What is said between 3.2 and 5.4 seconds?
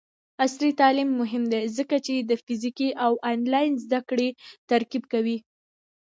آنلاین زدکړې ترکیب کوي.